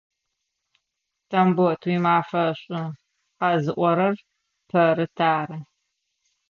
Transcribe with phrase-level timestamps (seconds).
[1.29, 2.87] Тамбот, уимафэ шӏу,
[3.39, 4.15] къэзыӏорэр
[4.69, 5.57] Пэрыт ары!